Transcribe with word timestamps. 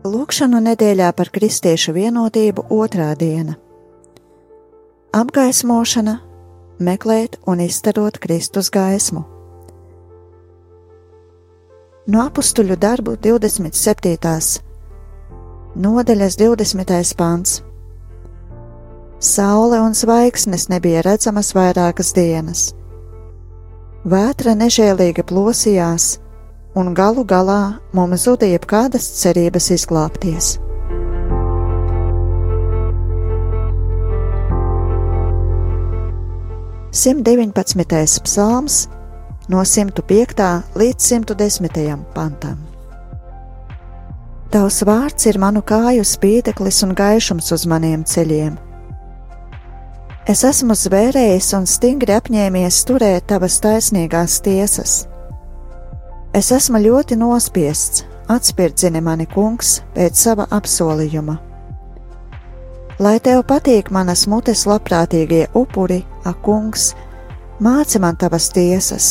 Lūkšanu 0.00 0.62
nedēļā 0.64 1.10
par 1.12 1.28
kristiešu 1.28 1.92
vienotību 1.92 2.62
otrā 2.72 3.10
diena. 3.20 3.58
Apgaismošana, 5.12 6.14
meklēt 6.80 7.36
un 7.44 7.60
izstarot 7.60 8.16
Kristus 8.16 8.70
gaismu. 8.72 9.26
No 12.08 12.22
apstuļu 12.24 12.78
darbu 12.80 13.18
27. 13.20 14.62
nodaļas 15.76 16.38
20. 16.40 17.12
pāns. 17.20 17.60
Saule 19.20 19.82
un 19.84 19.92
zvaigznes 19.92 20.70
nebija 20.72 21.04
redzamas 21.04 21.52
vairākas 21.52 22.14
dienas. 22.16 22.70
Vētra 24.08 24.56
nežēlīgi 24.56 25.28
plosījās, 25.28 26.14
un 26.74 26.94
galu 26.94 27.24
galā 27.26 27.80
mums 27.92 28.26
zuda 28.26 28.46
jebkādas 28.46 29.06
cerības 29.20 29.70
izglābties. 29.74 30.58
Simt 36.90 37.22
deviņpadsmitais 37.26 38.16
psalms 38.26 38.84
no 39.50 39.62
105. 39.62 40.46
līdz 40.78 41.10
110. 41.10 42.06
pantam. 42.14 42.58
Tavs 44.50 44.80
vārds 44.82 45.28
ir 45.30 45.38
manu 45.38 45.62
kāju 45.62 46.02
spīdeklis 46.06 46.82
un 46.86 46.96
gaišums 46.98 47.52
uz 47.54 47.66
maniem 47.70 48.02
ceļiem. 48.02 48.58
Es 50.26 50.42
esmu 50.46 50.74
zvērējis 50.74 51.54
un 51.58 51.70
stingri 51.70 52.14
apņēmies 52.18 52.82
turēt 52.86 53.30
tavas 53.30 53.58
taisnīgās 53.62 54.42
tiesas 54.42 55.09
Es 56.30 56.52
esmu 56.54 56.78
ļoti 56.78 57.16
nospiests, 57.18 58.04
atspirdzini 58.30 59.00
mani 59.02 59.24
kungs 59.26 59.80
pēc 59.96 60.14
sava 60.14 60.44
apsolījuma. 60.54 61.34
Lai 63.02 63.16
tev 63.18 63.42
patīk 63.48 63.90
manas 63.90 64.28
mutes 64.30 64.62
labprātīgie 64.70 65.48
upuri, 65.58 66.04
ak, 66.22 66.38
kungs, 66.46 66.92
māci 67.58 67.98
man 67.98 68.14
tavas 68.20 68.46
tiesas. 68.54 69.10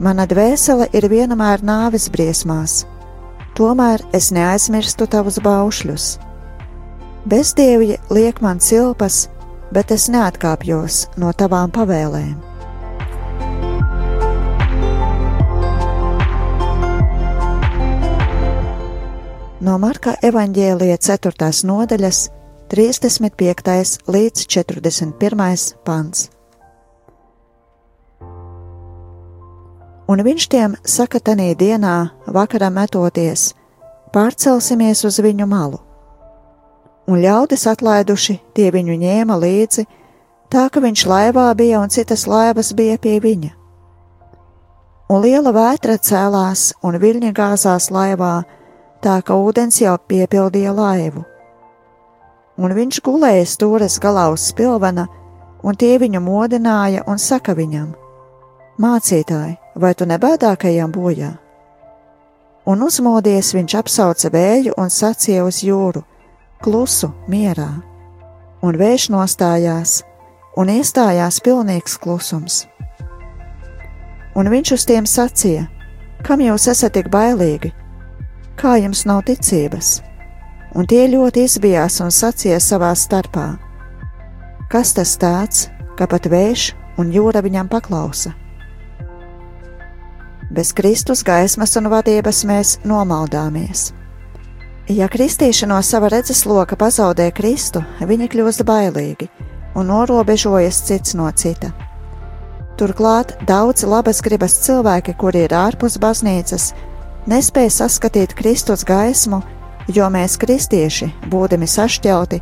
Mana 0.00 0.24
dvēsele 0.24 0.88
ir 0.96 1.10
vienmēr 1.12 1.60
nāves 1.60 2.08
briesmās, 2.08 2.86
tomēr 3.58 4.00
es 4.16 4.32
neaizmirstu 4.32 5.04
tavus 5.04 5.36
baušļus. 5.44 6.14
Bezdievji 7.28 8.00
liek 8.08 8.40
man 8.40 8.64
cilpas, 8.64 9.26
bet 9.68 9.92
es 9.92 10.08
neatkāpjos 10.08 11.10
no 11.20 11.36
tavām 11.36 11.68
pavēlēm. 11.68 12.49
No 19.70 19.76
Marka 19.78 20.16
evaņģēlija 20.26 20.96
4. 20.98 21.48
nodaļas 21.68 22.18
35. 22.72 24.00
līdz 24.10 24.42
41. 24.50 25.76
pants. 25.86 26.24
Un 30.10 30.24
viņš 30.26 30.48
tiem 30.50 30.74
saka 30.82 31.22
tanī 31.22 31.52
dienā, 31.54 32.10
vakarā 32.26 32.72
metoties, 32.74 33.52
pārcelsimies 34.10 35.04
uz 35.06 35.22
viņu 35.22 35.46
malu. 35.46 35.78
Un 37.06 37.22
ļaudis 37.22 37.68
atlaiduši, 37.70 38.40
tie 38.54 38.72
viņu 38.74 38.98
ņēma 39.06 39.38
līdzi, 39.38 39.86
tā 40.50 40.66
ka 40.66 40.82
viņš 40.82 41.06
laivā 41.06 41.50
bija 41.54 41.78
un 41.78 41.94
citas 41.94 42.26
laivas 42.26 42.74
bija 42.74 42.98
pie 42.98 43.20
viņa. 43.22 43.54
Un 45.14 45.22
liela 45.22 45.54
vētra 45.54 45.94
cēlās 45.94 46.72
un 46.82 46.98
viļņi 46.98 47.30
gāzās 47.38 47.92
laivā, 47.94 48.40
tā 49.04 49.20
ka 49.24 49.36
ūdens 49.36 49.80
jau 49.80 49.96
piepildīja 50.08 50.72
laivu. 50.76 51.24
Un 52.60 52.74
viņš 52.76 53.00
gulēja 53.04 53.46
stūres 53.48 53.96
galā 54.02 54.28
uz 54.32 54.50
spilvena, 54.50 55.06
un 55.64 55.76
tie 55.76 55.96
viņu 56.00 56.20
modināja 56.20 57.04
un 57.08 57.18
saka 57.18 57.54
viņam: 57.56 57.94
Mācītāji, 58.80 59.56
vai 59.76 59.94
tu 59.94 60.08
nebēdākajam 60.08 60.92
bojā? 60.92 61.32
Un 62.68 62.84
uzmodies 62.84 63.54
viņš 63.56 63.76
apsauca 63.80 64.30
vēju 64.32 64.76
un 64.76 64.92
sacīja 64.92 65.46
uz 65.48 65.62
jūru: 65.64 66.04
Klusu, 66.60 67.12
mierā! 67.28 67.70
Un 68.60 68.76
vējš 68.76 69.08
nostājās, 69.14 70.02
un 70.60 70.68
iestājās 70.68 71.40
pilnīgs 71.40 71.96
klusums. 71.96 72.66
Un 74.36 74.52
viņš 74.52 74.72
uz 74.76 74.84
tiem 74.86 75.08
sacīja: 75.08 75.64
Kam 76.20 76.44
jūs 76.44 76.68
esat 76.68 76.92
tik 76.98 77.08
bailīgi? 77.08 77.72
Kā 78.60 78.76
jums 78.76 79.06
nav 79.08 79.24
ticības? 79.28 80.00
Un 80.76 80.86
tie 80.86 81.06
ļoti 81.10 81.46
izbijās 81.48 81.98
un 82.04 82.12
sacīja 82.12 82.60
savā 82.60 82.92
starpā: 82.94 83.54
Kas 84.70 84.92
tas 84.94 85.16
tāds, 85.18 85.68
ka 85.96 86.06
pat 86.06 86.28
vējš 86.30 86.70
un 87.00 87.10
jūra 87.14 87.42
viņam 87.42 87.70
paklausa? 87.72 88.34
Bez 90.50 90.74
Kristus 90.74 91.22
gaismas 91.24 91.76
un 91.78 91.88
vadības 91.90 92.42
mēs 92.44 92.76
nomaldāmies. 92.84 93.90
Ja 94.90 95.06
kristieši 95.08 95.68
no 95.70 95.78
sava 95.86 96.08
redzesloka 96.10 96.76
pazaudē 96.76 97.28
Kristu, 97.30 97.84
viņi 98.02 98.26
kļūst 98.32 98.64
bailīgi 98.66 99.28
un 99.78 99.86
norobežojas 99.86 100.82
cits 100.88 101.14
no 101.14 101.30
cita. 101.30 101.70
Turklāt 102.80 103.36
daudz 103.46 103.84
labas 103.86 104.18
gribas 104.24 104.56
cilvēki, 104.64 105.14
kuri 105.14 105.44
ir 105.46 105.54
ārpus 105.54 105.98
baznīcas, 106.02 106.72
nespēja 107.28 107.72
saskatīt 107.82 108.34
Kristus 108.38 108.84
gaismu, 108.88 109.42
jo 109.92 110.08
mēs, 110.12 110.38
kristieši, 110.40 111.10
būdami 111.30 111.68
sašķelti, 111.68 112.40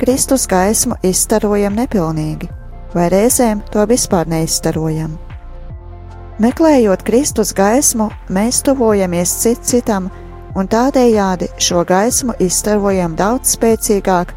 Kristus 0.00 0.46
gaismu 0.48 0.96
izstarojam 1.04 1.74
nepilnīgi, 1.76 2.48
vai 2.94 3.08
reizēm 3.12 3.60
to 3.72 3.84
vispār 3.90 4.30
neizstarojam. 4.30 5.18
Meklējot 6.40 7.04
Kristus 7.04 7.52
gaismu, 7.52 8.08
mēs 8.32 8.62
tuvojamies 8.64 9.34
cit 9.42 9.60
citam, 9.68 10.08
un 10.56 10.70
tādējādi 10.70 11.50
šo 11.60 11.84
gaismu 11.84 12.38
izstarojam 12.40 13.18
daudz 13.18 13.58
spēcīgāk, 13.58 14.32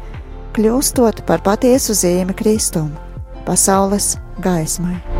kļūstot 0.54 1.24
par 1.26 1.42
patiesu 1.46 1.96
zīmi 1.96 2.36
Kristum, 2.36 2.92
pasaules 3.48 4.14
gaismai. 4.44 5.13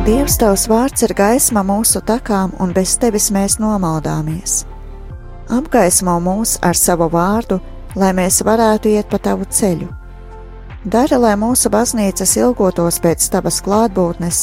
Dievs, 0.00 0.38
tavs 0.40 0.62
vārds 0.64 1.02
ir 1.04 1.12
gaisma 1.12 1.60
mūsu 1.60 2.00
takām, 2.00 2.54
un 2.56 2.70
bez 2.72 2.94
tevis 2.96 3.26
mēs 3.36 3.58
nomaldāmies. 3.60 4.62
Apgaismo 5.52 6.14
mūs 6.24 6.54
ar 6.64 6.78
savu 6.78 7.10
vārdu, 7.12 7.58
lai 8.00 8.14
mēs 8.16 8.38
varētu 8.46 8.94
iet 8.94 9.10
pa 9.12 9.20
tavu 9.20 9.44
ceļu. 9.44 9.90
Dari, 10.88 11.18
lai 11.20 11.34
mūsu 11.36 11.68
baznīcas 11.68 12.32
ilgotos 12.40 12.96
pēc 13.04 13.28
tavas 13.34 13.60
klātbūtnes, 13.60 14.40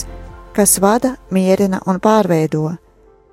kas 0.53 0.77
vada, 0.77 1.15
mierina 1.33 1.81
un 1.89 1.97
pārveido. 2.05 2.75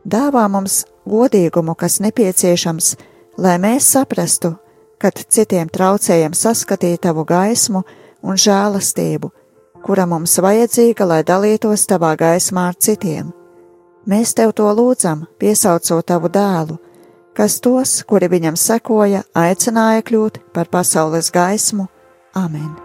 Dāvā 0.08 0.48
mums 0.48 0.86
godīgumu, 1.04 1.76
kas 1.76 2.00
nepieciešams, 2.00 2.94
lai 3.36 3.58
mēs 3.60 3.92
saprastu, 3.98 4.56
kad 4.96 5.20
citiem 5.28 5.68
traucējam 5.68 6.32
saskatīt 6.32 7.04
tavu 7.04 7.28
gaismu 7.28 7.84
un 8.24 8.40
žēlastību 8.40 9.34
kura 9.84 10.06
mums 10.08 10.38
vajadzīga, 10.40 11.06
lai 11.08 11.22
dalītos 11.26 11.84
tavā 11.90 12.14
gaismā 12.20 12.68
ar 12.72 12.78
citiem. 12.80 13.32
Mēs 14.08 14.34
tev 14.36 14.52
to 14.56 14.68
lūdzam, 14.76 15.26
piesaucot 15.40 16.04
tavu 16.08 16.28
dēlu, 16.32 16.78
kas 17.36 17.60
tos, 17.64 17.98
kuri 18.08 18.28
viņam 18.32 18.58
sekoja, 18.60 19.24
aicināja 19.32 20.04
kļūt 20.04 20.42
par 20.56 20.72
pasaules 20.72 21.32
gaismu. 21.32 21.88
Amen! 22.36 22.83